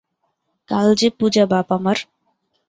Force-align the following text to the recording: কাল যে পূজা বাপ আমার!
কাল 0.69 0.87
যে 0.95 1.07
পূজা 1.17 1.43
বাপ 1.51 1.67
আমার! 1.77 1.97